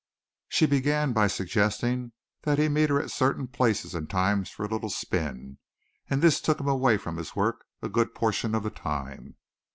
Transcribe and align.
She 0.49 0.65
began 0.65 1.13
by 1.13 1.27
suggesting 1.27 2.13
that 2.41 2.57
he 2.57 2.67
meet 2.69 2.89
her 2.89 2.99
at 2.99 3.11
certain 3.11 3.47
places 3.47 3.93
and 3.93 4.09
times 4.09 4.49
for 4.49 4.65
a 4.65 4.67
little 4.67 4.89
spin 4.89 5.59
and 6.09 6.23
this 6.23 6.41
took 6.41 6.59
him 6.59 6.67
away 6.67 6.97
from 6.97 7.17
his 7.17 7.35
work 7.35 7.65
a 7.83 7.87
good 7.87 8.15
portion 8.15 8.55
of 8.55 8.63
the 8.63 8.71
time. 8.71 9.35